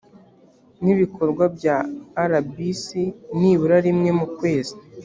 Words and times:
ni 0.81 0.89
ibikorwa 0.95 1.43
bya 1.55 1.77
rbc 2.31 2.87
nibura 3.39 3.77
rimwe 3.87 4.09
mu 4.19 4.27
kwezi 4.37 4.73